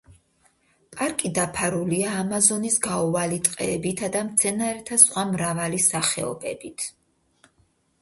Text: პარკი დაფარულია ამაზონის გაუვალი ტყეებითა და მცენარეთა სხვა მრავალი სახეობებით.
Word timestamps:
პარკი 0.95 1.29
დაფარულია 1.37 2.15
ამაზონის 2.21 2.79
გაუვალი 2.87 3.39
ტყეებითა 3.49 4.11
და 4.19 4.25
მცენარეთა 4.33 5.01
სხვა 5.07 5.29
მრავალი 5.37 5.87
სახეობებით. 5.93 6.93